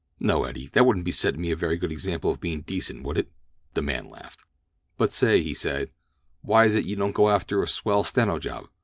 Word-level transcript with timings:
"No, 0.19 0.45
Eddie, 0.45 0.65
that 0.73 0.83
wouldn't 0.83 1.05
be 1.05 1.11
setting 1.11 1.39
me 1.41 1.51
a 1.51 1.55
very 1.55 1.77
good 1.77 1.91
example 1.91 2.31
of 2.31 2.41
being 2.41 2.61
decent, 2.61 3.03
would 3.03 3.19
it?" 3.19 3.31
The 3.75 3.83
man 3.83 4.09
laughed. 4.09 4.41
"But 4.97 5.11
say," 5.11 5.43
he 5.43 5.53
said, 5.53 5.91
"why 6.41 6.65
is 6.65 6.73
it 6.73 6.85
you 6.85 6.95
don't 6.95 7.11
go 7.11 7.29
after 7.29 7.61
a 7.61 7.67
swell 7.67 8.03
steno 8.03 8.39
job? 8.39 8.65